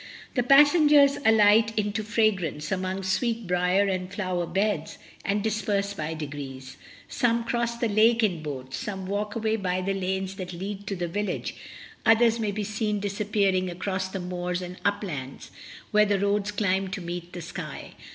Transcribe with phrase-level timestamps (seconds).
[0.33, 6.15] The passengers alight into fra grance among sweetbriar and flower beds, and dis perse by
[6.15, 6.75] degrees:
[7.07, 10.95] some cross the lake in boats, some walk away by the lanes that lead to
[10.95, 11.53] the vil lage,
[12.03, 15.51] others may be seen disappearing across the moors and uplands,
[15.91, 17.91] where the roads climb to meet the sky.